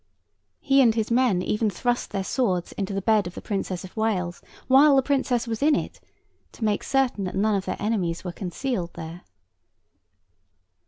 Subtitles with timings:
[0.59, 3.95] He and his men even thrust their swords into the bed of the Princess of
[3.95, 5.99] Wales while the Princess was in it,
[6.53, 9.21] to make certain that none of their enemies were concealed there.